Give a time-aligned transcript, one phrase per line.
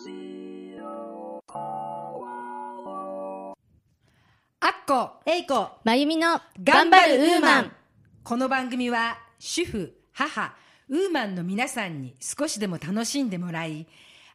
[4.68, 7.72] っこえいこまゆみの頑張るウーマン。
[8.22, 10.54] この番組は主婦母
[10.88, 13.88] ウーマンの皆さんに少しでも楽しんでもらい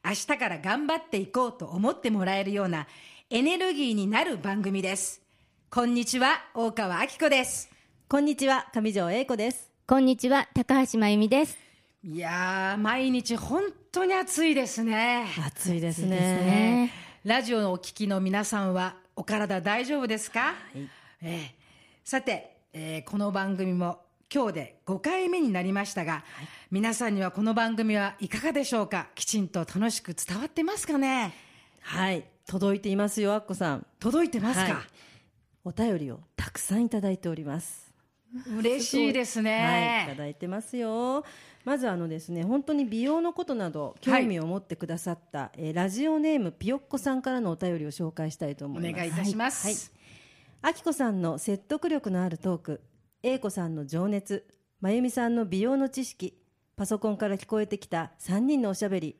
[0.03, 2.85] 明日から頑張っていこうと思ってもらえるような
[3.29, 5.21] エネルギーになる番組です。
[5.69, 7.69] こんにちは大川明子です。
[8.09, 9.71] こんにちは上条英子です。
[9.87, 11.57] こんにちは高橋まゆみです。
[12.03, 13.63] いやー毎日本
[13.93, 15.27] 当に暑いですね。
[15.45, 16.09] 暑いですね。
[16.09, 16.91] ですね。
[17.25, 20.87] ラジオのお聞きの皆さんはお体大丈夫ですか、え
[21.21, 21.55] え。
[22.03, 23.99] さて、えーこの番組も
[24.33, 26.23] 今日で5回目になりましたが、
[26.71, 29.09] 皆さんにはこの番組はいかがでしょうか？
[29.13, 31.31] きちんと楽しく伝わってますかね？
[31.81, 32.23] はい。
[32.47, 33.85] 届いていますよあっこさん。
[33.99, 34.83] 届いてますか、はい。
[35.65, 37.93] お便りをたくさんいただいております。
[38.57, 40.13] 嬉しいですね、はい。
[40.13, 41.23] いただいてますよ
[41.65, 48.93] まずあのですね本当に美容のことなど興味を持ってくださった、えーラジオネームピヨッコさんからのお便りを紹介したいと思います。
[48.93, 49.75] お願いいたします、はい。
[50.61, 52.81] あきこさんの説得力のあるトーク、
[53.21, 54.45] 英子さんの情熱、
[54.81, 56.37] まゆみさんの美容の知識、
[56.75, 59.15] パソコンから聞こえてきた3人のおしゃべり、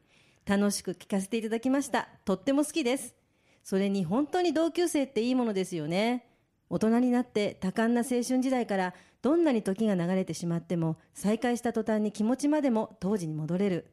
[0.46, 2.10] 楽しく聞かせていただきました。
[2.26, 3.16] とっても好きです。
[3.64, 6.26] それに本当に同級生っていいものですよね。
[6.70, 13.86] 大人になって多感な青春時代からどんなに時が流れてしまっても再会した途端に気持ちまでも当時に戻れる。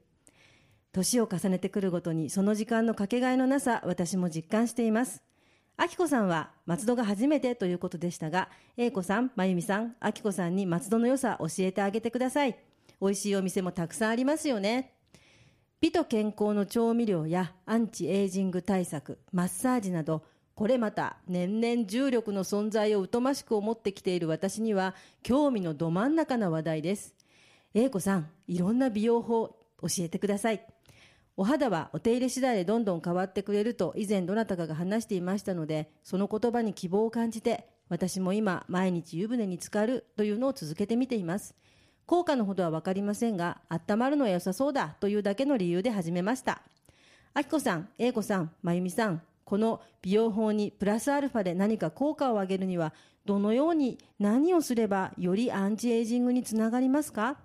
[0.92, 5.23] 年を重ねてくるごとにその時間のかけがえのなさ私も実感しています。
[5.77, 12.58] あきこさんは松戸が初めてということでしたが英子さんまゆみさんあきこさんに松戸の良さ教えてあげてください。
[13.01, 14.95] 美味しいお店もたくさんありますよね。
[15.81, 20.25] 美と健康の調味料やアンチエイジング対策マッサージなど
[20.61, 27.14] これまた年々重力の存在を疎ましく思ってきている私には興味のど真ん中な話題です。
[27.72, 30.61] 英子さんいろんな美容法教えてください。
[31.39, 41.55] お肌はお手入れ次第でどんどん変わってくれると以前どなたかが話していましたのでその言葉に希望を感じて私も今毎日湯船に浸かるというのを続けてみています。
[42.05, 46.61] 効果のほどは分かりませんが温まるのは良さそうだというだけの理由で始めました。
[47.33, 52.94] あきこさん、英子さん、まゆみさんこの美容法にプラスアルファで何か効果を上げるには
[53.24, 57.36] どのように何をすればよりアンチエイジングにつながりますか？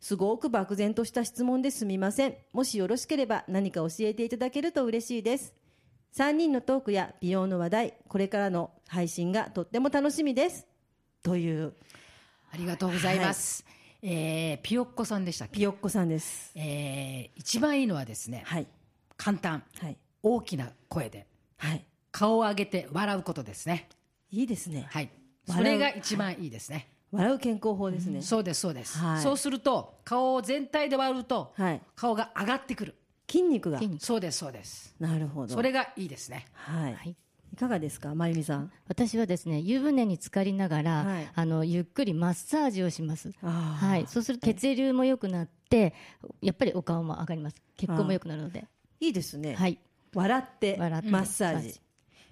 [0.00, 2.34] すごく漠然とした質問ですみません。
[2.52, 5.54] もしよろしければ何か教えていただけると嬉しいです。
[6.16, 10.66] 3人のトークや美容の話題これからの配信がとっても楽しみです。
[11.22, 11.74] という。
[12.52, 13.64] ありがとうございます、
[14.02, 15.58] えーピヨッコさんでしたっけ？
[15.58, 16.50] ピヨッコさんです。
[16.56, 18.66] えー一番いいのはですねはい。
[19.16, 19.62] 簡単。
[19.78, 19.96] はい。
[20.24, 21.26] 大きな声で
[21.62, 21.84] はい。
[22.10, 23.88] 顔を上げて笑うことですね。
[24.30, 24.88] いいですね。
[24.90, 25.10] はい。
[25.46, 29.22] それが一番いいですね、笑う健康法ですね、そうですそうです、はい。
[29.22, 31.80] そうすると顔を全体で割ると、はい。
[31.96, 32.94] 顔が上がってくる。
[33.28, 33.78] 筋肉が。
[33.78, 34.04] 筋肉。
[34.04, 34.94] そうですそうです。
[35.00, 35.54] なるほど。
[35.54, 36.46] それがいいですね。
[36.52, 37.16] はい、はい。
[37.52, 38.70] い、かがですかまゆみさん？
[38.88, 41.28] 私はですね湯船に浸かりながら、はい。
[41.34, 43.32] あのゆっくりマッサージをします。
[43.42, 44.06] はい。
[44.06, 45.94] そうすると血流も良くなって
[46.40, 47.56] やっぱりお顔も上がります。
[47.76, 48.64] 血行も良くなるので。
[49.00, 49.78] いいですね、はい
[50.14, 51.80] 笑ってマッサージ。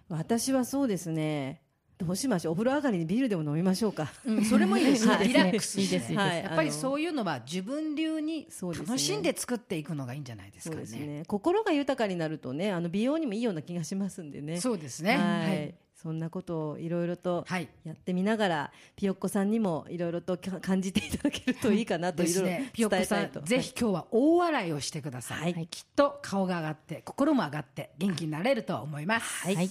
[0.09, 1.63] 私はそうですね。
[1.99, 2.53] どうしましょう。
[2.53, 4.45] お風呂上がりにビールでも飲みましょうか、うん。
[4.47, 5.15] それもいいですね。
[5.15, 5.29] はい。
[5.29, 5.85] リラックスい。
[5.85, 6.27] いですいいです。
[6.27, 6.39] はい。
[6.39, 15.17] やっぱりそういうのは自分流に楽しんで作っていくのがいいんじゃないですかねですね心が豊かになるとねあの美容にもいいような気がしますんでねそうですね。
[15.17, 17.69] はい、はいそんなことをいろいろとはい。
[17.85, 23.41] やってみながら、ピヨッコさんにもいろいろとか感じていただけるといいかなといろいろ伝えたいと。
[23.43, 25.67] んぜひ今日は大笑いをしてください、はい。
[25.67, 29.57] きっと顔が上がって心も上がって元気になれると思います、はい。
[29.57, 29.71] はい。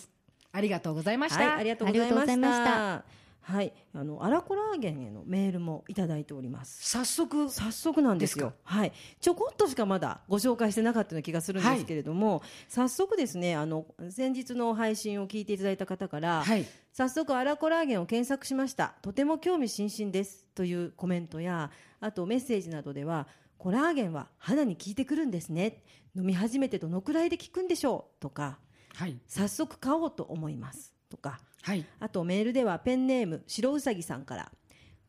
[0.51, 3.18] ありがとうございました、はい、ありがとうございました。
[3.49, 6.87] はい、あのアラコラーゲンへのメールもいただいております。
[6.87, 7.49] 早速。
[7.49, 8.53] 早速なんですよ。
[8.63, 16.65] はい、ちょこっとしかまだご紹介してなかったような気がするんですけれども、早速ですねあの先日の配信を聞いていただいた方から、はい。
[16.93, 18.93] 早速アラコラーゲンを検索しました。
[19.01, 20.45] とても興味津々です。
[20.53, 23.27] というコメントやあとメッセージなどでは
[23.57, 25.83] コラーゲンは肌に効いてくるんですね。
[26.15, 28.21] 飲み始めてどのくらいで効くんでしょう？
[28.21, 28.59] とか
[28.95, 29.17] はい。
[29.27, 31.39] 早速買おうと思いますとか。
[31.61, 31.85] はい。
[31.99, 34.51] あとメールではペンネーム白うさぎさんから。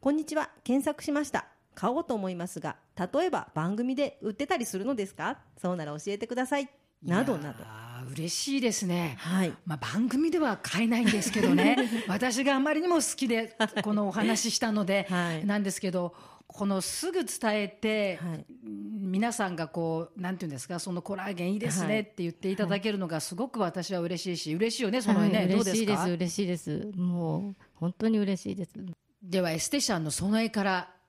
[0.00, 1.46] こんにちは検索しました。
[1.74, 5.38] 買おうと思いますが例えば番組で売ってたりするのですか？
[5.60, 6.68] そうなら教えてください。
[7.02, 7.64] などなど。
[7.64, 9.16] あ嬉しいですね。
[9.18, 9.52] はい。
[9.66, 11.76] まあ、番組では買えないんですけどね。
[12.08, 15.44] 私があまりにも好きでこのお話ししたので、はい。
[15.46, 16.14] なんですけど
[16.52, 18.44] このすぐ伝えて、はい。
[18.64, 26.04] 皆さんがこうなんていうんですかそのコラーゲンいいですねって言っていただけるのがすごく私は嬉しいし嬉しいよねそのね、はいどうですか？
[26.04, 26.98] 嬉しいです嬉しいです。
[26.98, 28.72] もう本当に嬉しいです。
[29.22, 30.99] ではエステシャンの備えからはい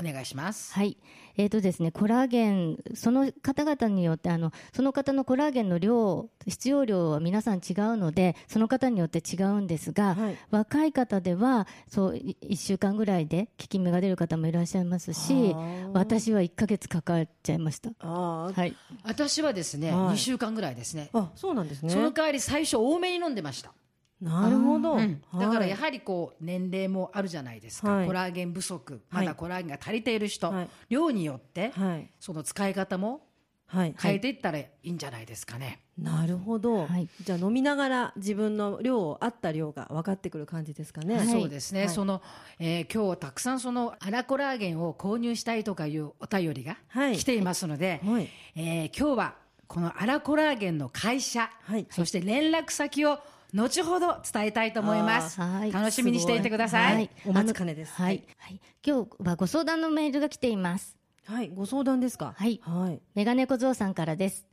[0.00, 0.72] お願いします。
[0.72, 0.96] はい。
[1.36, 17.90] えっ、とですね、コラーゲン、その方々によって、あの、その方のコラーゲンの量、必要量は皆さん違うので、その方によって違うんですが、はい若い方では、そう、い1週間ぐらいで効き目が出る方もいらっしゃいますしはあ、私は1ヶ月かかっちゃいました。
[18.00, 18.74] はい。
[19.04, 21.10] 私はですね、はい2週間ぐらいですね。
[21.12, 23.72] あそうなんですねその代わり最初多めに飲んでました。
[24.20, 25.22] なるほど、うん。
[25.38, 28.06] だからやりはりこう年齢もあるじゃないですか、はい。
[28.06, 29.00] コラーゲン不足。
[29.10, 29.26] はい。
[29.26, 30.68] まだコラーゲンが足りている人、はい。
[30.88, 32.10] 量によってはい。
[32.20, 33.26] その使い方も
[33.66, 33.94] はい。
[33.96, 37.08] 変えていったらいいんじゃないですかね、なるほど、はい。
[37.22, 41.28] じゃあ飲みながら自分の量合った量が分かってくる感じですかね、はい。
[41.28, 41.88] そうですね、はい。
[41.88, 42.20] その、
[42.58, 47.16] えー今日はたくさんそのアラコラーゲンを購入したいとかいうお便りがはい。
[47.16, 48.28] 来ていますので、はい。
[48.56, 49.34] えー今日は
[49.68, 51.86] このアラコラーゲンの会社、はい。
[51.90, 53.20] そして連絡先を
[53.52, 58.24] 後ほど伝えたいと思います、はい楽しみにしていてください、はいお待ちかねですはい。
[58.38, 58.60] はい。
[58.86, 60.96] 今日はご相談のメールが来ています。
[61.26, 62.34] はい、ご相談ですか？
[62.36, 64.46] はいはいメガネ小僧さんからです。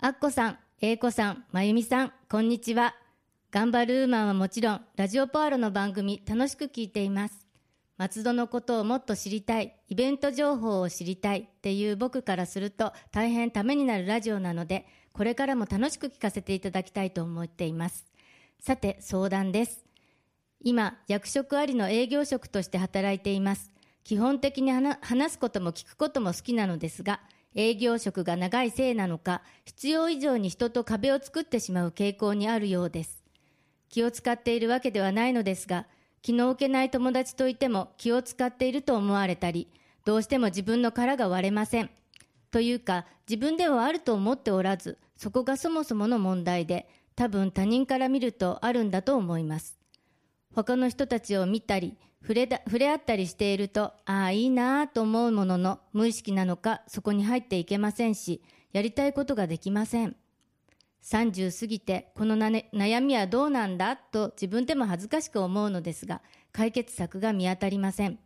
[0.00, 2.94] アッコさん、エイコさん、まゆみさん、こんにちは。
[3.50, 7.46] 頑張るウーマンはもちろん、ラジオパーロの番組、楽しく聞いています。
[7.96, 18.06] 松戸のことをもっと知りたい、イベント情報を知りたいっていう僕からすると大変ためになるラジオなので、これからも楽しく聞かせていただきたいと思っています。
[18.60, 19.84] さて、相談です。
[20.60, 23.70] 今、役職ありの営業職として働いています。
[24.02, 27.20] 基本的に話すことも聞くことも好きなのですが、
[27.54, 33.22] 営業職が長いせいなのか、必要以上に人と壁を作ってしまう傾向にあるようです。
[33.88, 35.86] 気を使っているわけではないのですが、
[36.20, 39.68] 気の置けない友達といても気を使っていると思われたり、
[40.04, 41.90] どうしても自分の殻が割れません。
[42.50, 49.76] というか、自分ではあると思っておらず、そこがそもそもの問題で、多分他人から見るとあるんだと思います。
[50.54, 58.40] 他の人たちを見たり触れだ触れ合ったりしているとああいいなあと思うものの無意識なのかそこに入っていけませんし
[58.72, 60.14] やりたいことができません。
[61.02, 66.22] 30過ぎてこのな、ね、悩みはどうなんだと自分でも恥ずかしく思うのですが
[66.52, 68.20] 解決策が見当たりません。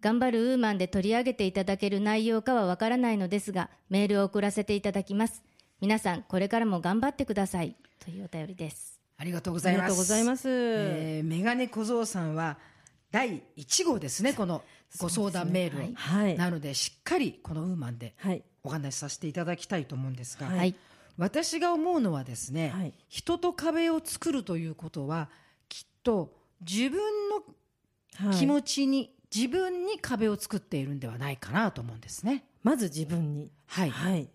[0.00, 5.44] 頑張るウーマンで取り上げていただける内容かはわからないのですがメールを送らせていただきます。
[5.80, 7.76] 皆さんこれからも頑張ってください。
[8.04, 9.00] というお便りです。
[9.16, 9.88] ありがとうごありがざいます。
[9.88, 12.58] とうございます、えーメガネ小僧さんは
[13.12, 14.62] 第1号ですね、この
[14.98, 15.80] ご相談メールを。
[15.80, 16.36] はいはい。
[16.36, 18.42] なので、しっかりこのウーマンではい。
[18.64, 20.74] お話しさせていただきたいと思うんですが、はい。
[21.18, 22.94] 私が思うのはですね、はい。
[23.08, 25.30] 人と壁を作るということは、
[25.68, 27.00] きっと自分
[28.20, 32.44] の気持ちに、自分に壁を作っているんではないかなと思うんですね。
[32.62, 33.50] まず自分に。
[33.66, 33.90] はい。
[33.90, 34.28] はい。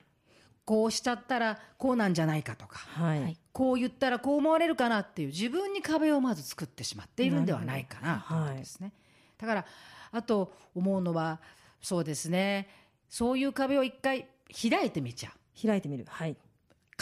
[0.65, 8.93] こうしちゃったらこうなんじゃないかとか、はい、はいこう言ったらこう思われるかなっていう自分に壁をまず作ってしまっているんではないかなと思うんですね。
[9.39, 9.65] だから
[10.11, 11.39] あと思うのは
[11.81, 12.69] そうですね。
[13.09, 14.27] そういう壁を一回
[14.69, 15.67] 開いてみちゃう。
[15.67, 16.05] 開いてみる。
[16.07, 16.35] はい。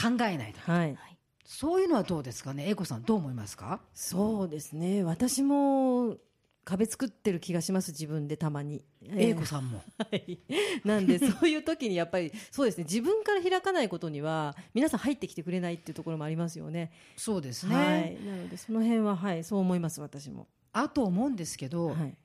[0.01, 0.71] 考えないと。
[0.71, 0.97] はい。
[1.43, 2.69] そういうのはどうですかね？
[2.69, 3.81] 英子さんどう思いますか？
[3.93, 5.03] そうですね。
[5.03, 6.15] 私も
[6.65, 8.83] 壁作ってる気がします自分でたまに。
[9.15, 10.39] 英子さんも、はい、
[10.83, 12.85] なんでそういう時にやっぱりそうですね。
[12.85, 16.91] 自分から開かないことには皆さん入ってきてくれないっていうところもありますよね。
[17.15, 20.47] そうですね、はい、なのでその辺ははいそう思います私も。
[20.73, 22.15] あと思うんですけど、はい、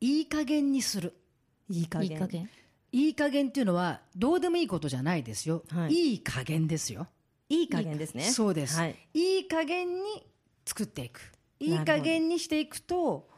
[0.00, 1.12] い、い加減にする。
[1.68, 2.10] いい加減。
[2.10, 2.50] いい加減。
[2.90, 5.92] いい加減っていうのはどうでもいいことじゃないですよ、はい。
[5.92, 7.08] いい加減ですよ。
[7.48, 8.30] いい加減ですね。
[8.30, 10.24] そうです、はい、い、い加減に
[10.64, 11.20] 作っていく。
[11.60, 13.28] いい加減にしていくと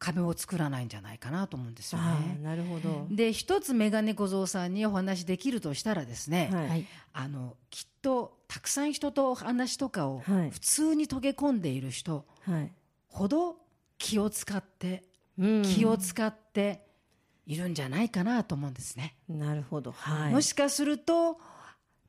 [0.00, 2.40] 壁を作らないんじゃないかなと思うんですよね。
[2.42, 3.06] なるほど。
[3.10, 12.72] で一つメガネ小僧さんにお話できるとしたらですね、はいはいあのきっとたくさん人とお話とかをはい普通に溶け込んでいる人はい
[13.08, 13.56] ほど
[13.98, 15.04] 気を使って
[15.38, 16.80] うん気を使って
[17.46, 19.16] いるんじゃないかなと思うんですね。
[19.28, 19.92] なるほど。
[19.92, 20.32] はい。
[20.32, 21.38] もしかすると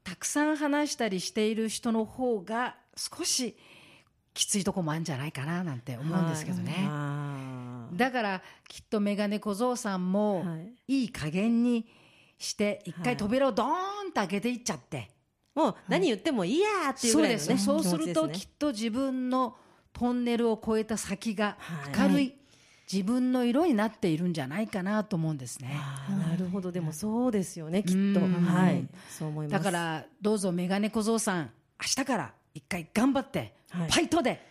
[0.06, 3.58] たくさん話したりしている人の方が少し
[4.34, 7.21] きついとこもあるんじゃないかななんて思うんですけどね、あー
[7.94, 10.58] だからきっとメガネ小僧さんもは
[10.88, 11.02] い。
[11.02, 11.88] いい加減に
[12.38, 13.06] して一はい。
[13.06, 15.10] 回扉をドーンと開けていっちゃって、
[15.54, 17.48] もう何言ってもいいやーっていうそうぐらいのね。
[17.48, 19.56] ですそうするときっと自分の
[19.94, 22.10] トンネルを越えた先がはい。
[22.10, 22.34] 明るい
[22.92, 25.78] 自分の色になっているんじゃないかなと思うんですね。
[26.30, 26.72] なるほど。
[26.72, 27.98] でもそうですよねきっと。
[27.98, 28.86] うんはい。
[29.10, 29.64] そう思います。
[29.64, 33.92] だからどうぞメガネ小僧さん明日から一回頑張って、はい。
[33.92, 34.46] ファイトで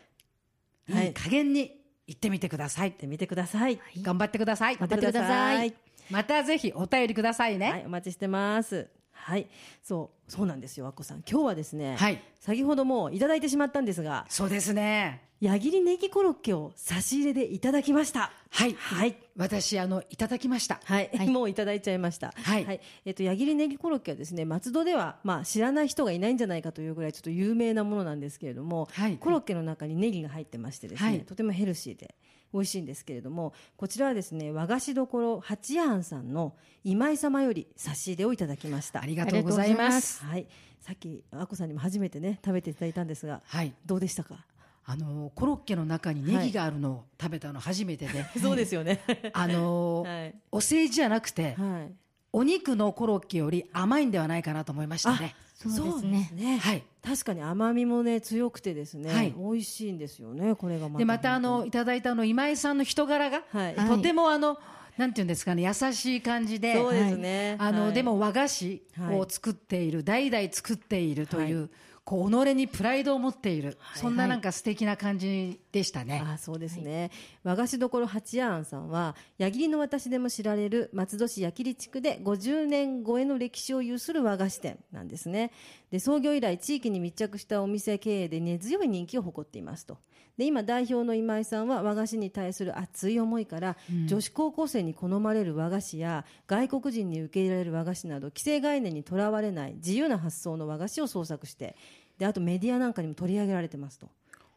[0.89, 1.80] いい加減に
[2.11, 3.79] 行ってみてください、やってみてください。
[4.03, 4.77] 頑張ってください。
[4.77, 5.73] 頑張ってください。
[6.11, 8.89] またぜひお便りくださいね、はいお待ちしてます
[9.21, 9.49] はい、
[9.83, 11.23] そう、そうなんですよ、あっこさん。
[11.29, 18.31] 今日はですね、はい先ほどもいただいてしまったんですが、そうですね矢切ネギコロッケを差し入れでいただきました。
[18.51, 19.17] はいはい。
[19.37, 22.35] 私あのいただきましたはい、もういただいちゃいました。
[22.37, 28.89] はいえっ、と、矢切ネギコロッケはですね、松戸では、まあ、知らない人がいないんじゃないかというぐらい、ちょっと有名なものなんですけれども。
[28.93, 32.15] はいコロッケの中にネギが入ってましてですね、はいとてもヘルシーで。
[32.53, 36.55] 美味しいんですけれども、こちらはですね、和菓子どころ八屋庵さんの
[36.85, 39.03] 今井様より差し入れをいただきました。
[39.03, 40.47] ありがとうございますはい、
[40.81, 44.45] さっき、あこさんにも初めてね、食べていただいたんですが、はいどうでしたか？
[44.85, 49.01] あのコロッケの中にネギがあるのを食べたの初めてで、 そうですよね。
[49.33, 50.35] あのはい。
[50.51, 51.93] お世辞じゃなくてはい。
[52.33, 55.35] お肉のコロッケより甘いんではないかなと思いましたね
[55.69, 56.31] そうですね。
[56.35, 56.59] ね。
[56.59, 56.83] はい。
[57.03, 59.35] 確かに甘みもね強くてですね、はい。
[59.37, 60.99] 美味しいんですよねこれがまた。
[60.99, 63.75] でまたあの本いただいたあの今井さんの人柄が、はい。
[63.75, 64.59] とてもあの
[64.97, 67.57] なんていうんですかね優しい感じでそうですね。
[67.59, 67.69] はい。
[67.69, 67.93] あのはい。
[67.93, 71.71] でも和菓子を作っている、代々作っているという、
[72.11, 76.21] こう己にプライドを持っている、そんななんか素敵な感じでしたね。
[76.27, 77.13] あそうですね、
[77.45, 85.53] 和菓子どころ八屋庵さんは矢切の私でも知られる松戸市矢切地区で50年超えの歴史を有する和菓子店なんですね。
[85.93, 89.99] で創業以来地域に密着したお店経営で根強い人気を誇っていますと。
[90.37, 93.77] で今代表の今井さんは和菓子に対する熱い思いから、
[94.07, 101.77] 女子高校生に好まれる和菓子や外国人に受け入れられる和菓子など既成概念にとらわれない自由な発想の和菓子を創作して
[102.21, 104.07] であとメディアなんかにも取り上げられてますと。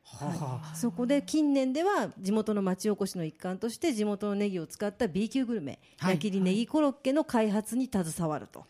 [0.04, 0.78] はい。
[0.78, 6.16] そこで近年では地元の町おこしの一環として地元のネギを使った B 級グルメ、はい。
[6.16, 8.66] 矢切ネギコロッケの開発に携わると。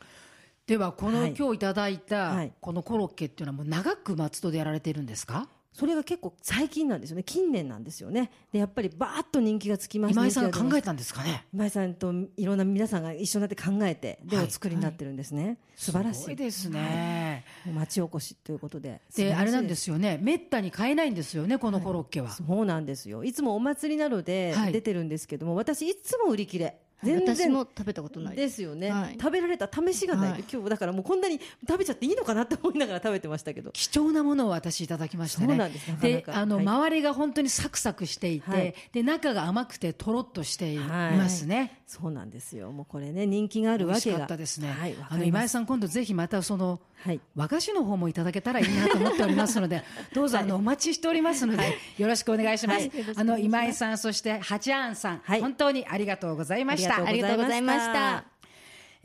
[0.68, 1.34] ではこの、はい。
[1.38, 2.54] 今日いただいたはい。
[2.62, 5.50] このコロッケっていうのはもう長く松戸でやられているんですか？
[5.74, 7.24] それが結構最近なんですよね。
[7.24, 8.32] 近年なんですよね。
[8.52, 11.46] でやっぱりバーッと人気がつきまして今井さん考えたんですかね。
[11.52, 14.46] 今井さんといろんな皆さんが一緒になって考えてではい。
[14.46, 16.20] お作りになってるんですね、素晴らしい。
[16.22, 19.02] すごいですね、もう町おこしということで。
[19.16, 20.20] であれなんすですよね。
[20.22, 23.24] めったに買えないんですよねこのコロッケは、そうなんですよ。
[23.24, 24.74] いつもお祭りなどではい。
[24.74, 27.36] 出てるんですけども、私いつも売り切れ全然。
[27.36, 28.36] 私も食べたことない。
[28.36, 29.14] ですよね、はい。
[29.14, 30.44] 食べられた試しがない、はい。
[30.52, 33.72] 今日だからもうこんなに食べちゃっていいのかなって思いながら食べてましたけど。
[33.72, 35.48] 貴重なものを私いただきましたね。
[35.48, 35.88] そうなんです。
[35.88, 36.38] なかなか。
[36.38, 36.66] あの、はい。
[36.66, 38.76] 周りが本当にサクサクしていて、はい。
[38.92, 41.82] で中が甘くてとろっとしていはいますね。
[41.88, 42.72] そうなんですよ。
[42.72, 44.74] もうこれね人気がある美味しわけがかったですね。
[45.10, 47.20] あの今井さん今度ぜひまたそのはい。
[47.36, 49.84] 和菓子の方もいただけたらいいなと思っておりますので、
[50.16, 52.80] どうぞあのお待ちしておりますので、よろしくお願いします。
[52.80, 52.92] はい。
[53.18, 55.42] あの今井さんそして八安さん、はい。
[55.42, 57.04] 本当にありがとうございました。
[57.04, 58.24] ありがとうございました。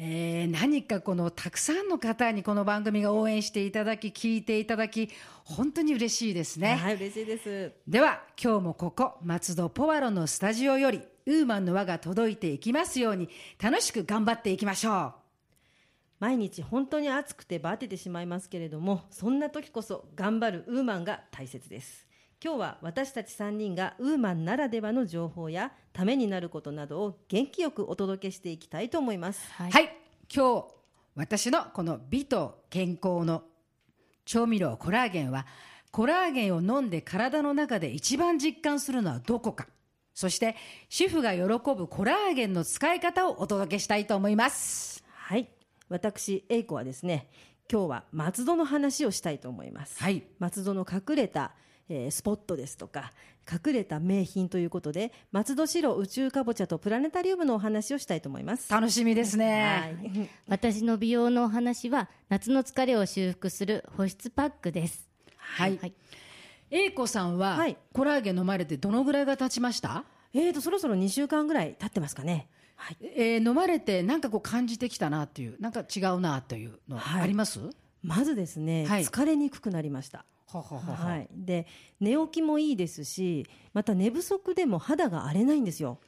[0.00, 5.10] えー何かこのたくさんの方にこの番組が応援していただき聞いていただき
[5.42, 6.76] 本当に嬉しいですね。
[6.76, 7.72] はい嬉しいです。
[7.88, 13.28] では今日もここ松戸ポワロのスタジオよりウーマンの輪が届いていきますように
[13.60, 15.14] 楽しく頑張っていきましょ
[16.18, 22.06] 毎日本当に暑くてバテてしまいますけれどもそんな時こそ頑張るウーマンが大切です。
[22.42, 29.48] 今日は私たち3人がウーマンならではの情報やためになることなどを元気よくお届けしていきたいと思います。
[29.58, 29.62] う。
[29.64, 29.88] ははいい、
[30.32, 30.66] 今日
[31.16, 33.42] 私のこの美と健康の
[34.24, 35.46] 調味料コラーゲンは
[35.90, 39.66] コラーゲンを飲んで体の中で一番実感するのはどこか。
[40.14, 40.54] そして
[40.88, 41.42] 主婦が喜
[41.74, 45.04] ぶコラーゲンの使い方をお届けしたいと思います。
[45.12, 45.57] はい
[45.88, 47.28] 私英子はですね
[47.70, 50.22] 今日は松戸の話をしたいと思います、はい。
[50.38, 51.52] 松戸の隠れた、
[51.88, 53.12] えースポットですとか
[53.50, 58.70] 隠れた名品ということで松戸城宇宙かぼちゃとプラネタリウムのお話をしたいと思います。
[58.70, 59.98] 楽しみですはね。
[60.04, 60.28] い。
[60.48, 65.08] 私の美容のお話は夏の疲れを修復する保湿パックです。
[65.36, 65.78] はい。
[65.78, 65.92] はい。
[66.70, 67.76] 英子さんは、はい。
[67.94, 70.04] コラーゲン飲まれてどのぐらいが経ちました、
[70.34, 72.96] えーとそろそろ2週間ぐらい経ってますかねはい。
[73.02, 77.60] えー飲まれてなんかこう感じてきたなっていうなんか違うなというのはいあります、
[78.02, 79.04] まずですね、はい。
[79.04, 80.24] 疲れにくくなりました。
[80.50, 81.66] はははははい、で
[82.00, 85.98] 寝起きもいいですしまた寝不足でも肌が荒れないんですよ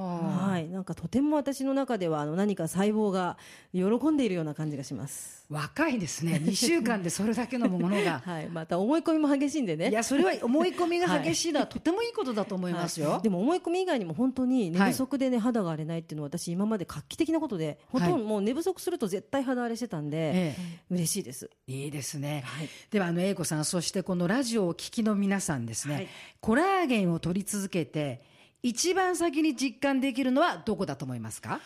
[0.00, 3.36] ははい、なんかとても私の中ではあの何か細胞が
[3.72, 5.44] 喜んでいるような感じがします。
[5.48, 6.40] 若いですね。
[6.44, 8.20] 2週間でそれだけのものが。
[8.26, 9.90] はい、また思い込みも激しいんでね。
[9.90, 13.22] いやそれは思い込みが 激しいのはとてもいいことだと思いますよ、はい。
[13.22, 20.56] でも思い込み以外にも本当に寝不足でね、肌が荒れないっていうのは私今まで画期的なことで本当にもう寝不足すると絶対肌荒れしてたんで、え
[20.90, 21.48] 嬉しいです。
[21.68, 22.68] えいいですね、はい。
[22.90, 26.08] ではあの英子さんそしてこのラジオをお聞きの皆さんですね、はい。
[26.40, 28.33] コラーゲンを取り続けて
[28.64, 31.60] 一番先に実感できるのはどこだと思いますか、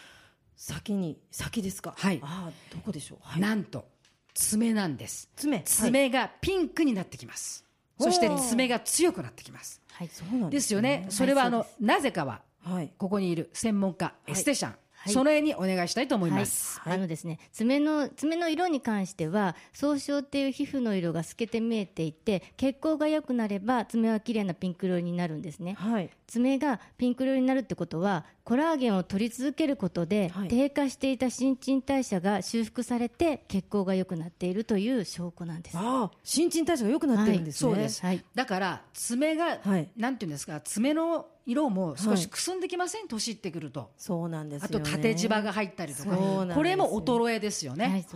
[0.56, 1.94] 先に先ですか？
[1.96, 2.18] はい。
[2.24, 3.18] ああどこでしょう？
[3.22, 3.40] はい。
[3.40, 3.86] なんと
[4.34, 5.30] 爪なんです。
[5.36, 5.58] 爪。
[5.58, 5.64] はい。
[5.64, 7.64] 爪がピンクになってきます、
[8.00, 9.80] そして爪が強くなってきます。
[9.92, 11.06] はいそうなんですよね。
[11.08, 12.92] それはあの、なぜかははい。
[12.98, 14.32] ここにいる専門家、い。
[14.32, 14.74] エステシャン、
[15.10, 15.12] い。
[15.12, 16.80] その辺にお願いしたいと思います。
[16.84, 25.74] あのですね、爪の爪の色に関しては総称っていう皮膚の色が透けて見えていて血行が良くなれば爪は綺麗なピンク色になるんですね。
[25.74, 26.10] はい。
[26.26, 30.48] 爪がピンク色になるってことはコラーゲンを取り続けることで、はい。
[30.48, 35.76] 低下していた新陳代謝が修復されて血行が良くなっているという証拠なんです。
[35.76, 38.24] ああ新陳代謝が良くなってるんですね、そうです、はい。
[38.34, 39.90] だから爪が、はい。
[39.96, 43.90] なんていうんですか爪の色も少しくすんできません、年いってくると。
[43.96, 46.14] そうなんですね、と縦じわが入ったりとか。
[46.14, 48.06] これも衰えですよね、はい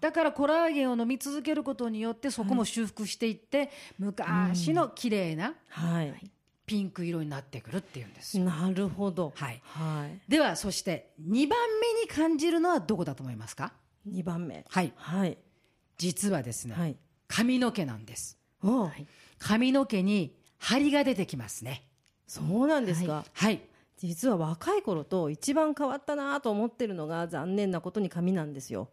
[0.00, 6.30] だからコラーゲンを飲み続けることによってそこも修復していって、昔の綺麗なはい、
[6.66, 9.32] ピンク色になってくるっていうんですよ、なるほど。
[9.36, 10.20] はい、はい。
[10.30, 11.58] ではそして2番
[11.96, 13.72] 目に感じるのはどこだと思いますか
[14.06, 14.66] ？2番目。
[14.68, 14.92] はい。
[14.96, 15.38] はい。
[15.96, 16.96] 実はですね、はい。
[17.26, 18.38] 髪の毛なんです。
[18.62, 19.06] おはい。
[19.38, 21.88] 髪の毛に張りが出てきますね
[22.32, 23.60] そうなんですか、はい。
[24.08, 28.88] 実は若い頃と一番変わったなと思ってるのが残念なことに髪なんですよ。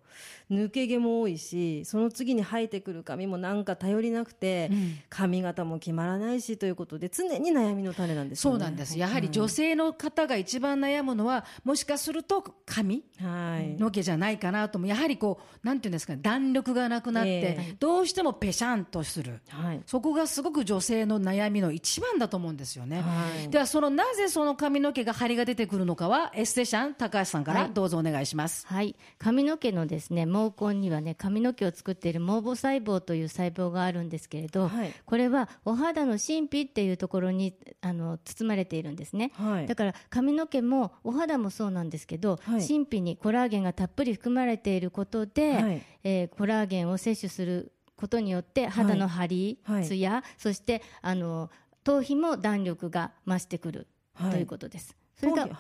[0.52, 4.72] 抜け毛も多いしその次に生えてくる髪もなんか頼りなくて、
[5.10, 8.58] 髪型も決まらないしということで常に悩みの種なんですよね。
[8.58, 13.80] そうなんです、やはり女性の方が一番悩むのは、もしかすると髪はい。
[13.80, 19.82] の毛じゃないかなとも、やはりこう、なんていうんですかね、弾力がなくなって、えどうしてもぺしゃんとする、はい。
[19.86, 23.02] そこがすごく女性の悩みの一番だと思うんですよね。
[23.02, 23.50] はい。
[23.50, 27.72] では、そのなぜその髪の毛が張りが出てくるのかは、エステシャン、高橋さんからはい。
[27.72, 28.66] どうぞお願いします。
[28.68, 34.94] はい、髪の毛のですね毛根にはね髪の毛を作っている毛母細胞という細胞があるんですけれど、はい。
[35.06, 39.68] これはお肌の神秘っていうところにあの包まれているんですね、はい。
[39.68, 42.68] だから髪の毛もお肌もそうなんですけど、はい。
[42.68, 45.82] 神秘にコラーゲンがたっぷり含まれていることで、はい。
[46.04, 49.86] えーコラーゲンを摂取することによって肌の張り、はい。
[49.86, 51.50] ツヤそしてあの
[51.84, 53.88] 頭皮も弾力が増してくる、はい
[54.20, 54.96] ということです。
[55.20, 55.52] それがね。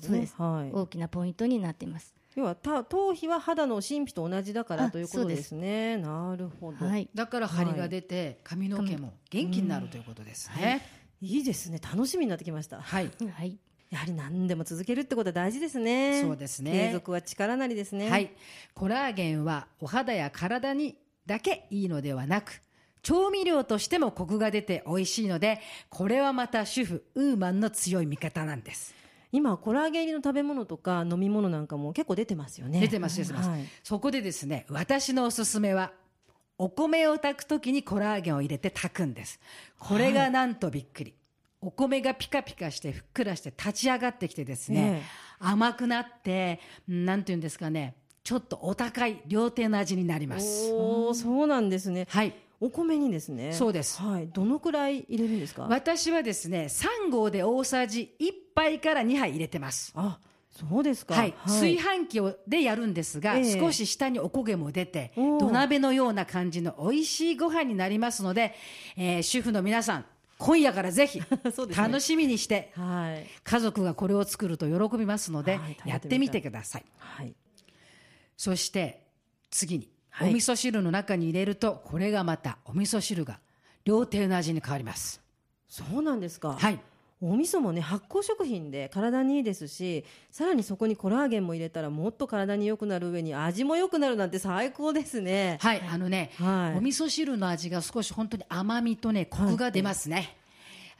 [0.00, 0.72] そうです、はい。
[0.72, 2.14] 大きなポイントになっています。
[2.36, 5.96] 要はた頭皮は肌の神秘と同じだからあということですね。
[5.96, 7.08] なるほど、はい。
[7.14, 10.82] だから張りが出て、髪の毛も元気になるということですね。
[11.20, 11.40] い。
[11.40, 11.80] いですね。
[11.82, 12.80] 楽しみになってきました。
[12.80, 13.10] はい。
[13.32, 13.58] はい。
[13.90, 16.22] やはり何でも続けるってことは大事ですね。
[16.22, 16.70] そうですね。
[16.70, 18.08] 継続は力なりですね。
[18.08, 18.30] はい、
[18.72, 22.62] コラーゲンはお肌や体にだけいいのではなく
[23.02, 28.94] 調味料としてもコクが出て美味しいのでこれはまた主婦ウーマンの強い味方なんです。
[29.32, 32.80] 今コラーゲン入りの食べ物とか飲み物なんかも結構出てますよね。
[32.80, 33.64] 出てます出てます、はい。
[33.82, 35.92] そこでですね私のおすすめは
[36.58, 39.40] お米を炊くときにコラーゲンを入れて炊くんです。
[39.78, 41.14] これがなんとびっくり、
[41.62, 45.06] お米がピカピカしてふっくらして立ち上がってきてですね、え
[45.38, 50.70] 甘くなってうんなんていうんですかねちょっとお高い料亭の味になります。
[50.72, 52.06] おおそうなんですね。
[52.10, 53.52] はいお米にですね。
[53.52, 54.00] そうです。
[54.02, 54.28] はい。
[54.28, 55.66] どのくらい入れるんですか？
[55.68, 59.92] 私はですね3合で大さじ1杯から2杯入れてます。
[59.96, 60.18] あ
[60.50, 61.14] そうですか。
[61.14, 63.58] はい、炊飯器をでやるんですが、ええ。
[63.58, 68.54] 少し下におこげも出て土鍋のような感じの美味しいご飯になりますので、
[68.96, 70.04] えー主婦の皆さん
[70.38, 71.20] 今夜からぜひ
[71.76, 73.26] 楽しみにしてはい。
[73.42, 75.76] 家族がこれを作ると喜びますので、はい。
[75.86, 76.84] やってみてください。
[76.98, 77.34] はい。
[78.36, 79.06] そして
[79.50, 80.30] 次に、はい。
[80.30, 83.38] お味噌汁の中に入れるとこれがまたお味噌汁が
[83.84, 85.20] 料亭の味に変わります。
[85.68, 86.56] そうなんですか。
[86.58, 86.78] はい。
[87.22, 95.58] お味噌もね発酵食品で体にいいですしさらにそこにコラーゲンも入れたらもっと体に良くなる上に味も良くなるなんて最高ですね。
[95.60, 96.78] はい、あのね、はい。
[96.78, 100.38] お味噌汁の味が少し本当に甘みとね、コクが出ますね。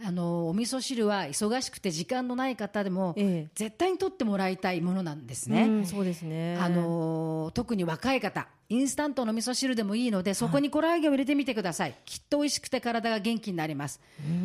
[0.05, 5.67] あのお味噌汁は忙しくて時間のない方でも、ええ絶対に取ってもらいたいものなんですうね。
[5.67, 11.95] んそうですねあの特に若い方、インスタントの味噌汁でもいいので、そこにコラーゲンを入れてみてください。
[12.05, 14.01] きっと美味しくて体が元気になります。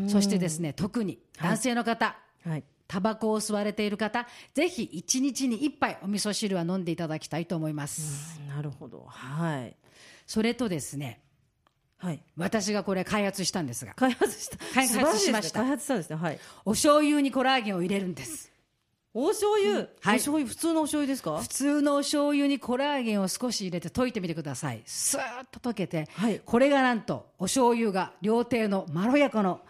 [0.08, 8.39] そしてですね、特に男性の方、はいタバコを吸われている方、ぜひ1日に1杯お味噌汁は飲んでいただきたいと思います。
[8.48, 9.76] なるほどはい
[10.28, 11.20] それとですね、
[11.98, 12.22] はい。
[12.38, 14.58] 私がこれ開発したんですが、開発した。
[14.74, 15.60] 開発しました。
[15.62, 15.96] 開発した。
[15.96, 16.10] んです。
[16.10, 16.40] ねはい。
[16.66, 18.52] お醤油にコラーゲンを入れるんです。
[19.14, 20.48] お醤油、はいお醤油？
[20.50, 21.38] 普通のお醤油ですか？
[21.40, 24.82] 普通のお醤油にコラーゲンを少し入れて溶いてみてください。
[24.86, 26.42] スーッと溶けて、はい。
[26.44, 29.62] これがなんとお醤油が料亭のまろやかの、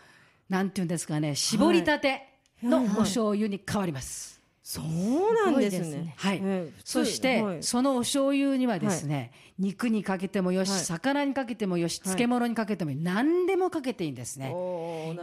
[0.50, 2.28] なんていうんですかね、絞りたて
[2.64, 2.88] のはい。
[2.88, 4.08] お醤油に変わります。
[4.08, 4.35] そうなんです
[4.65, 4.71] ね。
[4.73, 6.15] すごいですね。
[6.17, 6.41] はい、
[6.84, 7.63] そして、はい。
[7.63, 10.80] そのお醤油にはですね、肉にかけてもよし、はい。
[10.80, 14.54] 魚にかけてもよし、漬物にかけても何でもかけていいんですね。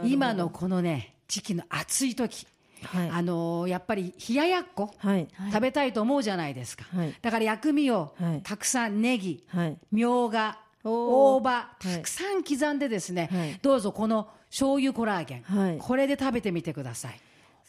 [0.03, 2.47] 今のこのね、時期の暑い時、
[2.83, 3.09] はい。
[3.09, 5.27] あのーやっぱり冷ややっこ、はい。
[5.51, 7.13] 食べたいと思うじゃないですか、はい。
[7.21, 8.41] だから薬味をはい。
[8.43, 9.77] たくさんネギ、はい。
[9.91, 11.95] みょうが大葉はい。
[11.95, 13.59] たくさん刻んでですね、はい。
[13.61, 15.77] どうぞこの醤油コラーゲン、はい。
[15.79, 17.19] これで食べてみてください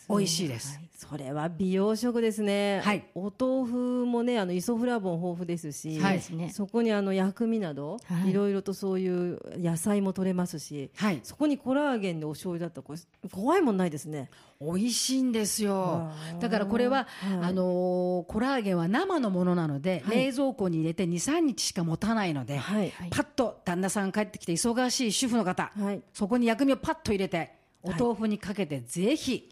[0.08, 3.04] 美味しいです、それは美容食ですね、はい。
[3.14, 8.30] お豆腐もねあのイソフラボン豊富ですし、はいそこにあの薬味など、はい。
[8.30, 11.20] い、ろいろとそういう野菜も取れますし、はい。
[11.22, 14.30] そこにコラーゲンでお醤油だったらこれ怖いもんないですね。
[14.60, 16.10] 美味しいんですよ。
[16.40, 17.06] だからこれは、はい。
[17.48, 20.26] あのーコラーゲンは生のものなので、はい。
[20.26, 22.90] 冷蔵庫に入れて23日しか持たないので、はい。
[22.90, 23.10] はい。
[23.10, 26.02] パッと旦那さん帰ってきて忙しい主婦の方、はい。
[26.12, 29.50] そこに薬味をパッと入れてお豆腐にかけてぜひ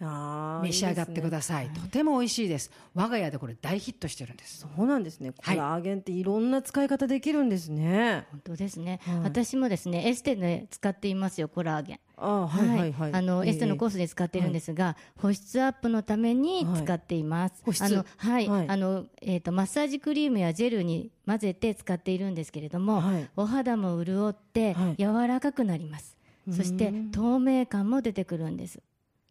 [0.00, 1.70] 召し上がってください。
[1.70, 2.70] とても美味しいです。
[2.94, 4.60] 我が家でこれ大ヒットしてるんです。
[4.60, 5.32] そうなんですね。
[5.32, 5.56] コはい。
[5.56, 12.00] ラーゲンっていろんな使い方できるんですね、本当ですね、はい私もですねエステで使っていますよコラーゲン。
[12.16, 12.92] あーはいはい。
[12.92, 17.62] はい、あの、ええエステのコースで使っているんですが、保湿アップのために使っています。
[17.64, 17.84] 保湿。
[17.84, 18.68] あのはい、はい。
[18.68, 23.28] あのえっ、とマッサージクリームやジェルに混ぜて使っているんですけれども、はい。
[23.36, 24.96] お肌も潤ってはい。
[24.96, 26.16] 柔らかくなります。
[26.50, 28.80] そして透明感も出てくるんです。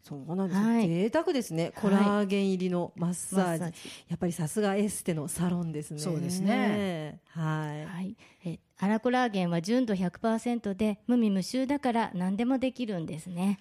[0.07, 0.87] そうなんです、はい。
[0.87, 1.73] 贅沢ですね。
[1.75, 3.77] コラーゲン入りのマッサージ、マッサージ。
[4.07, 5.99] やっぱりさすがエステのサロンですね。
[5.99, 7.19] そうですね。
[7.27, 7.85] はい。
[7.85, 13.59] はい、えアラコラーゲンは純度100%で無味無臭だから何でもできるんですね。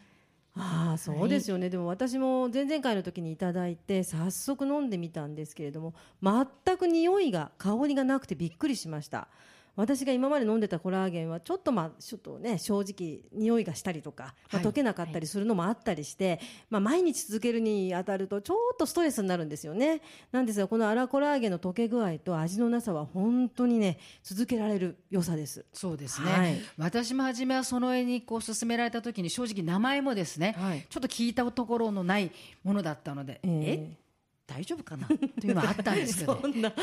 [0.59, 9.29] ああそうですよね、でも私も前々回の時にいただいて早速飲んでみたんですけれども全く匂いが香りがなくてびっくりしました
[9.77, 20.01] 私が今まで飲んでたコラーゲンはちょっとまあちょっとね正直匂いがしたりとか、まあ、はい溶けなかったりするのもあったりして、まあ、毎日続けるにあたるとちょっとストレスになるんですよね。
[20.33, 25.65] なんですがこのアラコラーゲンの溶け具合と味のなさは本当にね続けられる良さです。
[25.73, 26.59] そうですね、はい。
[26.79, 30.87] 私も初めはその絵にこう勧められた時に正直名前もですね、はい。
[30.89, 32.33] ちょっと聞いたところのない
[32.65, 34.06] ものだったので、ええ？
[34.47, 35.09] 大丈夫かな？
[35.09, 35.15] と
[35.47, 36.71] いうのはあったんですけど そんな。
[36.71, 36.75] は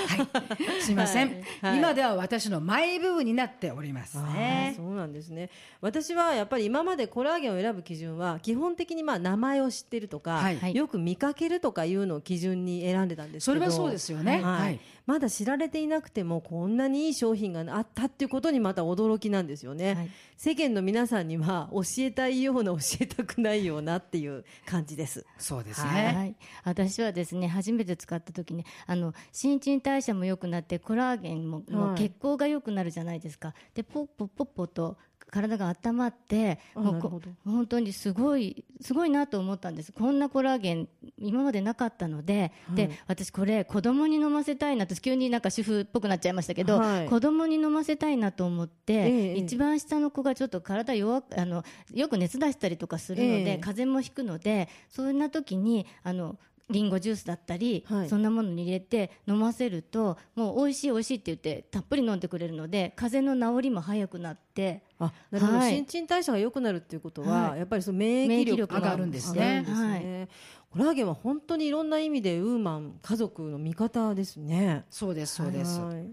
[0.78, 1.44] い、すいません、はい。
[1.62, 1.78] はい。
[1.78, 5.50] 今では私のマイブームになっておりますあねーそうなんですね。
[5.80, 10.58] 私はやっぱり今までコラーゲンを選ぶ基準は基本的にまあ名前を知ってるとか、はい。
[10.58, 10.76] はい。
[10.76, 13.60] よく見かけるとかいうのを基準に選んでたんですけど。
[13.60, 14.34] それはそうですよね。
[14.34, 14.44] はい。
[14.44, 20.10] はいまだ知られていなくてもこんなにいい商品があったっていうことにまた驚きなんですよね、はい。
[20.38, 25.26] 世間の皆さんには教えたいような教えたくないようなっていう感じです。
[25.38, 31.98] そうですはね、はい、私はですね初めて使った時にあの新陳代謝も良くなってコラーゲンも、もうはい。
[31.98, 33.54] 血行が良くなるじゃないですか。
[33.74, 34.98] でポッポポッポと
[35.32, 39.92] 体が温まって本当にすごいすごいなと思ったんです。
[39.92, 47.10] こんなコラーゲン今までなかったので,、で私これ子供に飲ませたいなと急になんか主婦っぽくなっちゃいましたけど、はい。
[47.10, 53.58] 子供に飲ませたいなと思って、ええ一番下の子がちょっと体弱くあのよく熱出したりとかするので、ええ。
[53.58, 56.38] 風邪もひくのでそんな時にあの
[56.70, 58.10] リンゴジュースだったり、はい。
[58.10, 65.72] そんなものに入れて飲ませるともう美味しい美味しいって言ってたっぷり飲んでくれるので風邪の治りも早くなってあなるほど、はい。
[65.72, 67.60] 新陳代謝が良くなるっていうことは、はい。
[67.60, 69.64] やっぱりその免疫力が上がるんですね。
[69.66, 70.30] すね。
[70.72, 74.86] コラーゲンは本当にいろんな意味でウーマン家族の味方ですね。
[74.90, 76.08] そうですそうです、はい。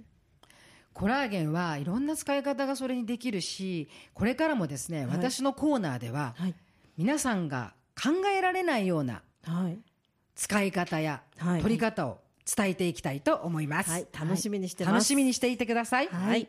[0.93, 6.55] コラーゲンはいろんな使い方がそれにできるしこれからもですね、私のコーナーでははい。
[6.99, 9.79] 皆さんが考えられないようなはい
[10.41, 11.61] 使い方やはい。
[11.61, 12.19] 取り方を
[12.57, 14.95] 伝えていきたいと思います、はい、楽しみにしてます。
[14.95, 16.49] 楽しみにしていてください、はい、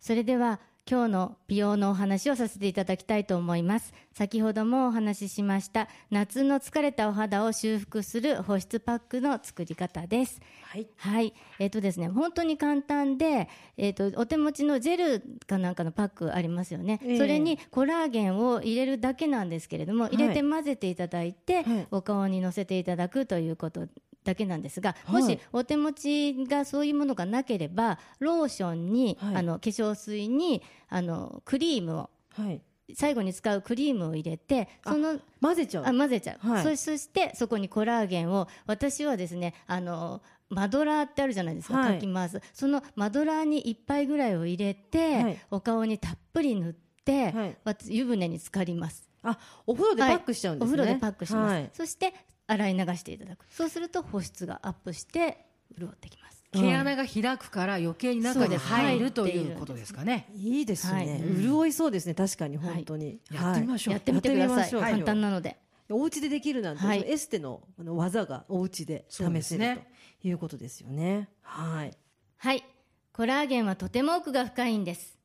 [0.00, 0.58] それでは
[0.90, 3.94] 今日の美容のお話をさせていただきたいと思います。
[4.12, 10.40] 先ほどもお話ししました夏の疲れたお肌を修復する保湿パックの作り方です。
[10.64, 16.98] はい、はい、えっ、とですね、本当に簡単で、えっ、と、お手持ちのジェルかなんかのパックありますよね。
[17.04, 17.18] ええ。
[17.18, 21.86] それにコラーゲンを入れるだけなんですけれども、入れて混ぜていただいて、はい。
[21.92, 23.86] お顔にのせていただくということ
[24.24, 25.22] だけなんですが、はい。
[25.22, 29.36] もしお手持ちがそういうものがなければ、ローションに、はい。
[29.36, 32.60] あの、化粧水に、あの、クリームを、はい、
[32.94, 35.84] 最後に使うクリームを入れて、その、混ぜちゃう。
[35.86, 36.76] あ混ぜちゃう、はい。
[36.76, 41.94] そそしてそこにコラーゲンを私はですねあのマドラーってあるじゃないですか、はい。
[41.94, 42.40] かき回す。
[42.52, 45.38] そのマドラーに1杯ぐらいを入れて、はい。
[45.50, 46.72] お顔にたっぷり塗っ
[47.04, 47.56] て、はい。
[47.86, 49.08] 湯船に浸かります。
[49.22, 50.78] あ、お風呂でパックしちゃうんですね。
[50.78, 51.70] はいお風呂でパックします、はい。
[51.72, 52.12] そして
[52.50, 53.44] 洗い流していただく。
[53.50, 55.46] そうすると保湿がアップして
[55.78, 56.42] 潤ってきます。
[56.52, 60.28] 毛穴が開くから余計に中に入るということですかね。
[60.34, 60.62] い。
[60.62, 61.42] いですね、はい。
[61.42, 63.20] 潤いそうですね、確かに本当に。
[63.30, 63.94] やってみましょう。
[63.94, 65.58] やってみてください、簡単なので。
[65.90, 69.80] お家でできるなんて、エステのあの技がお家で試せる
[70.22, 71.28] ということですよね。
[71.42, 71.96] はい。
[72.36, 72.64] はい。
[73.12, 75.18] コラーゲンはとても奥が深いんです。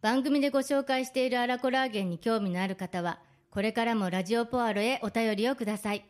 [0.00, 3.18] 番組でご紹介しているアラコラーゲンに興味のある方は、
[3.50, 6.04] これからもラジオポアロへお便りをください。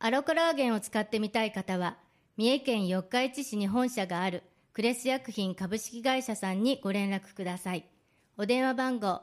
[0.00, 1.96] アラコラーゲンを使ってみたい方は、
[2.36, 7.84] 三重県四日市市に本社があるクレス薬品株式会社さんにご連絡ください。
[8.36, 9.22] お電話番号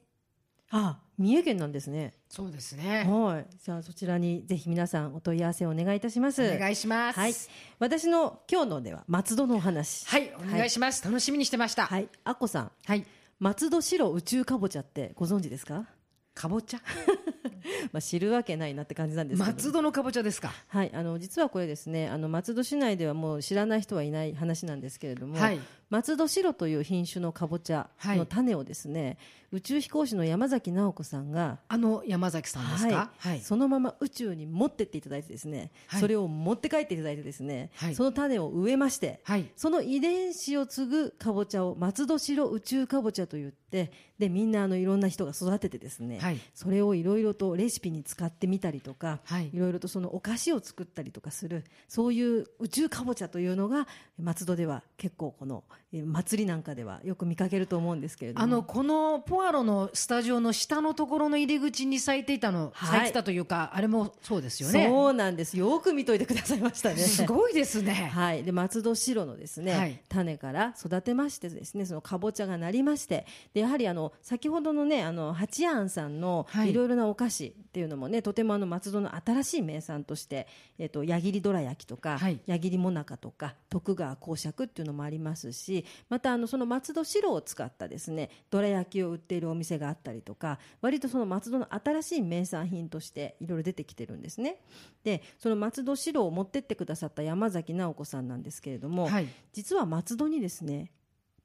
[0.71, 2.13] あ三重県なんですね。
[2.27, 3.05] そうですね。
[3.07, 3.45] はい。
[3.63, 6.43] じゃあそちらにぜひ皆さんお問い合わせをお願いいたします。
[6.55, 7.19] お願いします。
[7.19, 7.33] はい。
[7.79, 10.05] 私の今日のでは松戸のお話。
[10.07, 11.85] はいお願いします、楽しみにしてました。
[11.85, 12.09] はい。
[12.23, 12.71] あっこさん。
[12.85, 13.05] はい。
[13.39, 15.85] 松戸白宇宙かぼちゃってご存知ですか？
[16.33, 16.81] かぼちゃ？
[17.93, 19.53] まあ知るわけないなって感じなんですけど。
[19.53, 20.51] 松戸のかぼちゃですか？
[20.67, 29.17] はい、あの実はこれですねあの松戸市内ではもう知らない人はいない話なんですけれども、はい松戸白という品種のかぼちゃの種をですね、
[29.51, 33.11] 宇宙飛行士の山崎直子さんがあの山崎さんですか？
[33.17, 36.01] はい、そのまま宇宙に持ってっていただいてですね、はい。
[36.01, 37.95] それを持って帰っていただいてですね、はい。
[37.95, 39.45] その種を植えまして、はい。
[39.55, 46.39] その遺伝子を継ぐかぼちゃを松戸白宇宙かぼちゃと言ってでみんなあのいろんな人が育ててですね、はい。
[46.53, 49.49] それをいろいろとレシピに使ってみたりとか、はい。
[49.53, 53.87] いろいろとそのお菓子を作ったりとかするそういう宇宙かぼちゃというのが
[54.19, 58.43] 松戸では結構このえー祭りなんかではよく見かけると思うんですけれども。
[58.43, 62.89] あのこのポアロのスタジオの下のところの入り口に咲いていたの、はい。
[62.89, 64.87] 咲いてたというかあれもそうですよね。
[64.87, 65.57] そうなんです。
[65.57, 66.97] よく見といてくださいましたね。
[66.97, 67.93] すごいですね。
[67.93, 69.99] はい、で松戸白のですね、はい。
[70.09, 76.71] 種から育てましてですねそのかぼちゃがなりましてでやはりあの先ほどのねあの八安さんのはい。
[76.71, 82.39] いろいろなお菓子っていうのもね、とてもあの松戸の新しい名産として、えっと矢切どら焼きとか、はい。
[82.45, 94.61] 矢切もなかとか徳川公爵っていうのもありますしまたあのその松戸白を使ったですねどら焼きを売っているお店があったりとか割とその松戸の新しい名産品としていろいろ出てきてるんですね。
[95.03, 99.27] でその松戸白を持ってってくださった山崎直子さんなんですけれども、はい。
[99.53, 100.91] 実は松戸にですね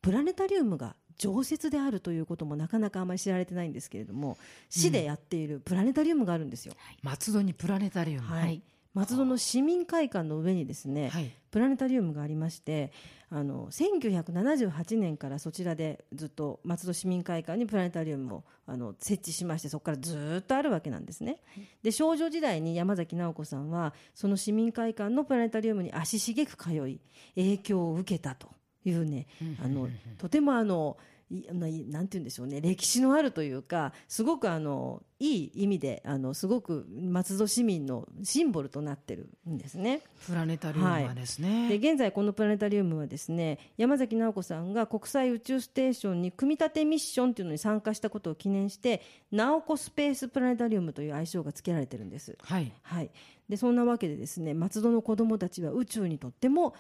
[0.03, 4.39] プラネタリウムが常設であるということもなかなかあまり知られてないんですけれども
[4.71, 8.27] 市でやっているプラネタリウムがあるんですよ、松戸にプラネタリウム。
[8.27, 8.63] はいはい
[8.95, 11.31] 松戸の市民会館の上にですね、はい。
[11.51, 12.93] プラネタリウムがありまして
[13.29, 21.41] あの1978年からそちらでずっと松戸市民会館にプラネタリウムをあの設置しましてそこからずっとあるわけなんですね、
[21.83, 27.01] で少女時代に山崎直子さんはその市民会館のプラネタリウムに足しげく通い
[27.35, 28.49] 影響を受けたと
[28.85, 29.27] いうね、
[29.63, 30.97] あのとてもあの
[31.31, 32.61] なんて言うんでしょうね。
[32.61, 40.01] 歴史のあるというかすごくあのいい意味であのすごく松戸市民のシンボルとなってるんですね。
[40.27, 52.37] プラネタリウムはですね、で現在このプラネタリウムはですね山崎直子さんが国際宇宙ステーションに組み立てミッションというのに参加したことを記念して直子スペースプラネタリウムという愛称が付けられてるんです。
[52.43, 52.73] はい。
[52.83, 53.11] はい、
[53.49, 56.75] でそんなわけでですね松戸の子どもたちは宇宙にとっても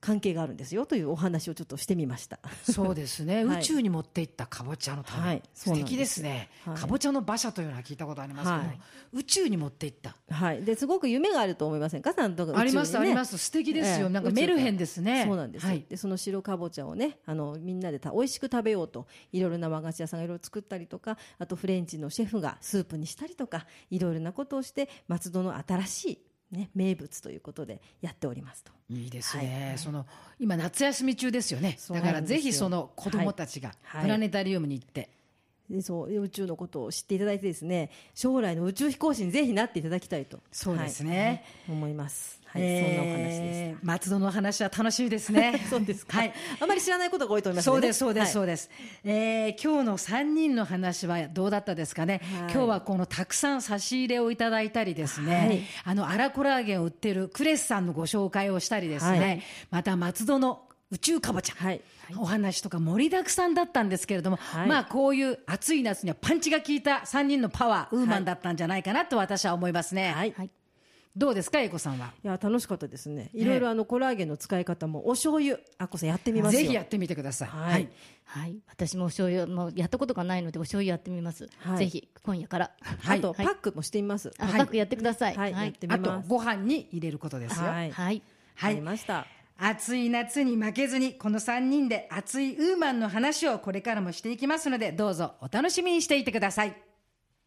[0.00, 2.38] 関係があるんですよというお話をちょっとしてみました。
[2.62, 3.60] そうですね、はい。
[3.60, 5.42] 宇宙に持っていったかぼちゃの種、はい。
[5.54, 6.76] そ素敵ですね、はい。
[6.76, 8.80] かぼちゃの馬車というのは聞いたことありますけど、はい。
[9.14, 10.16] 宇宙に持っていった。
[10.30, 13.38] はい、ですごく夢があると思いませんか、さんとかねありますあります。
[13.38, 14.12] 素敵ですよ、ええ。
[14.12, 15.24] なんかメルヘンですね。
[15.26, 15.84] そうなんです、はい。
[15.88, 19.06] でその白かぼちゃをねあのみんなでた美味しく食べようと。
[19.32, 21.16] いろいろな和菓子屋さんがいろいろ作ったりとか。
[21.38, 23.66] あとフレンチのシェフがスープにしたりとか。
[23.90, 26.18] いろいろなことをして松戸の新しい、
[26.50, 28.72] ね、名物ということでやっておりますと。
[28.88, 30.06] いいですね、その
[30.38, 31.76] 今夏休み中ですよね。
[31.90, 34.02] だからぜひその子供たちがはい。
[34.02, 35.10] プラネタリウムに行って、
[35.68, 40.38] でそう宇宙のことを知っていただいてですね将来の宇宙飛行士にぜひなっていただきたいと。
[40.52, 41.44] そうですね。
[41.66, 41.76] はい。
[41.76, 43.78] 思います、はいえーそんなお話でした。
[43.82, 45.64] 松戸の話は楽しみですね。
[45.70, 46.32] そうですか、はい。
[46.60, 48.32] あまり知らないことが多いと思いますそうです、そうです、はい。
[48.32, 48.70] そうです。
[49.04, 52.20] えー今日の3人の話はどうだったですかね？
[52.22, 52.52] はい。
[52.52, 55.62] 今日はこのたくさん差し入れをいただいたりですね、はい。
[55.84, 59.42] あの、アラコラーゲンを売ってるクレスさんのご紹介をしたりですね、はい。
[59.70, 61.54] また松戸の宇宙かぼちゃ。
[61.56, 61.80] はい。
[62.16, 64.68] お話とか盛りだくさんだったんですけれども、はい。
[64.68, 70.12] まあこういう暑い夏にはパンチが効いた3人のパワー、ウーマンだったんじゃないかなと私は思いますね。
[70.12, 70.34] はい。
[70.36, 70.50] はい
[71.16, 72.12] どうですか、英子さんは？
[72.22, 73.30] いや楽しかったですね。
[73.32, 76.60] いろいろあのコラーゲンの使い方もお醤油あっこさんやってみますよ。
[76.60, 77.48] ぜひやってみてください。
[77.48, 77.88] はい。
[78.24, 81.78] はい、私もお醤油もうやったことがないのでお醤油やってみます、はい。
[81.78, 82.70] ぜひ今夜から。
[83.00, 83.18] はい。
[83.18, 84.32] あとパックもしてみます。
[84.38, 85.36] あ深くやってください。
[85.36, 85.64] はい、はい。
[85.66, 86.22] やってみあと。
[86.28, 87.66] ご飯に入れることですよ。
[87.66, 88.16] はい、はい。
[88.16, 88.22] わ
[88.60, 89.26] かりました。
[89.58, 96.76] 暑い夏に負けずにこの3人で熱いウーマンの話をこれからもしていきますのでどうぞお楽しみにしていてください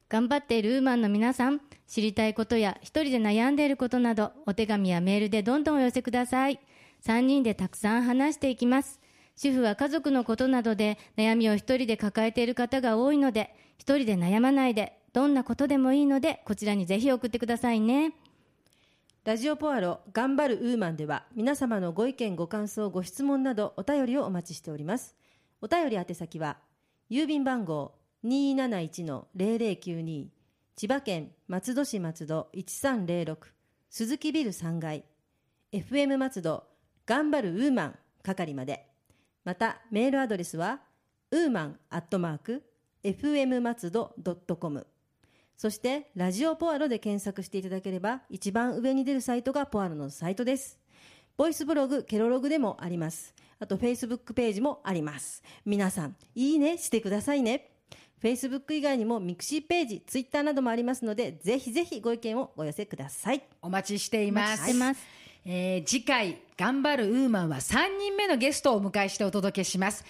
[0.09, 6.59] 頑張っているウーマンの皆さん知りたいことや一人で悩んでいることなどお手紙やメールでどんどんお寄せください。
[7.05, 8.99] 3人でたくさん話していきます。
[9.35, 18.13] 主婦は家族のことなどで悩みを一人で抱えている方が多いので一人で悩まないでどんなことでもいいのでこちらにぜひ送ってくださいね。
[19.25, 25.15] ラジオポアロ頑張るウーマンでは皆様のご意見ご感想ご質問などお便りをお待ちしております。
[25.61, 26.57] お便り宛先は、
[27.11, 30.27] 郵便番号271-0092、
[30.75, 33.37] 千葉県松戸市松戸1306、
[33.89, 35.05] 鈴木ビル3階、
[35.71, 36.65] FM 松戸、
[37.05, 38.89] 頑張るウーマン係まで。
[39.45, 40.81] また、メールアドレスは、
[41.31, 42.61] ウーマンアットマーク、
[43.03, 44.13] fm 松戸
[44.59, 44.85] .com。
[45.55, 50.77] そして、ラジオポアロで検索していただければ、一番上に出るサイトがポアロのサイトです。
[51.37, 53.33] ボイスブログ、ケロログでもあります。
[53.59, 55.41] あと、フェイスブックページもあります。
[55.65, 57.78] 皆さん、いいねしてくださいね。
[58.21, 63.41] フェイスブック以外にもミクシーページ、ツイッターなどもありますので、ぜひぜひご意見をお寄せください。
[63.61, 64.49] お待ちしています。
[64.49, 70.03] お待ちしてますえー次回、頑張るウーマンは3人目のゲストをお迎えしてお届けします。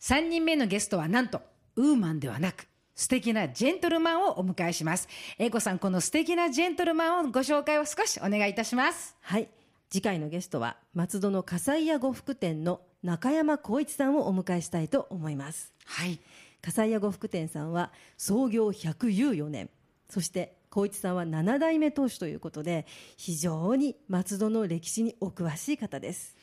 [0.00, 1.40] 3人目のゲストはなんと、
[1.76, 5.08] ウーマンではなく、素敵なジェントルマンをお迎えします。
[5.38, 9.16] 英子さん、この素敵なジェントルマンをご紹介を少しお願いいたします。
[9.20, 9.48] はい。
[9.88, 15.72] 次回のゲストは、松戸の笠井屋呉服店の中山光一さんをお迎えしたいと思います。
[15.84, 16.18] はい。
[16.62, 19.68] 笠井屋呉服店さんは創業114年。
[20.08, 26.36] そして光一さんは7代目当主ということで非常に松戸の歴史にお詳しい方です。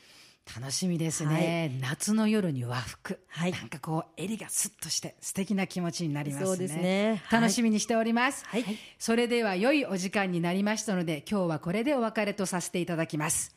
[0.58, 3.52] 楽しみですね、夏の夜に和服、はい。
[3.52, 6.46] なんかこう襟がスッとして素敵な気持ちになりますね。
[6.46, 7.22] そうですね。
[7.24, 7.40] はい。
[7.42, 8.64] 楽しみにしております、はい。
[8.98, 13.54] それでは良いお時間になりましたので今日はこれでお別れとさせていただきます。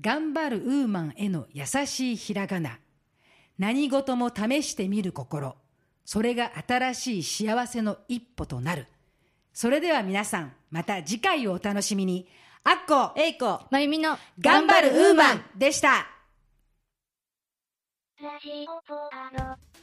[0.00, 2.78] 頑張るウーマンへの優しいひらがな。
[3.58, 5.56] 何事も試してみる心
[6.04, 8.86] それが新しい幸せの一歩となる
[9.52, 12.28] それでは皆さんまた次回をお楽しみに
[12.64, 16.06] あっこえいこまゆみの頑張るウーマンでした
[18.22, 19.73] ラジオポアロ。